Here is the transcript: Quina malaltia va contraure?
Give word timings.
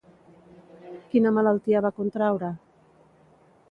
Quina 1.13 1.33
malaltia 1.37 1.85
va 1.89 1.95
contraure? 2.01 2.53